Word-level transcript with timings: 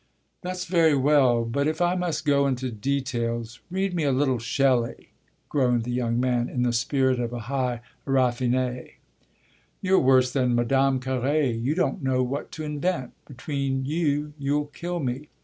"That's 0.41 0.65
very 0.65 0.95
well, 0.95 1.45
but 1.45 1.67
if 1.67 1.79
I 1.79 1.93
must 1.93 2.25
go 2.25 2.47
into 2.47 2.71
details 2.71 3.59
read 3.69 3.93
me 3.93 4.01
a 4.03 4.11
little 4.11 4.39
Shelley," 4.39 5.09
groaned 5.47 5.83
the 5.83 5.91
young 5.91 6.19
man 6.19 6.49
in 6.49 6.63
the 6.63 6.73
spirit 6.73 7.19
of 7.19 7.31
a 7.31 7.41
high 7.41 7.81
raffiné. 8.07 8.93
"You're 9.79 9.99
worse 9.99 10.33
than 10.33 10.55
Madame 10.55 10.99
Carré; 10.99 11.53
you 11.61 11.75
don't 11.75 12.01
know 12.01 12.23
what 12.23 12.51
to 12.53 12.63
invent; 12.63 13.13
between 13.27 13.85
you 13.85 14.33
you'll 14.39 14.65
kill 14.73 14.99
me!" 14.99 15.29